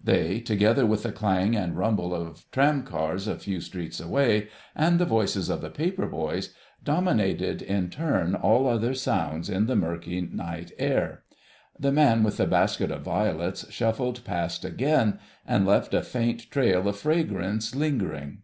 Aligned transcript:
They, 0.00 0.38
together 0.38 0.86
with 0.86 1.02
the 1.02 1.10
clang 1.10 1.56
and 1.56 1.76
rumble 1.76 2.14
of 2.14 2.48
tram 2.52 2.84
cars 2.84 3.26
a 3.26 3.34
few 3.36 3.60
streets 3.60 3.98
away, 3.98 4.46
and 4.76 5.00
the 5.00 5.04
voices 5.04 5.48
of 5.50 5.60
the 5.60 5.70
paper 5.70 6.06
boys, 6.06 6.54
dominated 6.84 7.62
in 7.62 7.90
turn 7.90 8.36
all 8.36 8.68
other 8.68 8.94
sounds 8.94 9.50
in 9.50 9.66
the 9.66 9.74
mirky 9.74 10.20
night 10.20 10.70
air. 10.78 11.24
The 11.76 11.90
man 11.90 12.22
with 12.22 12.36
the 12.36 12.46
basket 12.46 12.92
of 12.92 13.02
violets 13.02 13.68
shuffled 13.72 14.22
past 14.24 14.64
again, 14.64 15.18
and 15.44 15.66
left 15.66 15.94
a 15.94 16.02
faint 16.02 16.48
trail 16.48 16.86
of 16.86 16.96
fragrance 16.96 17.74
lingering. 17.74 18.42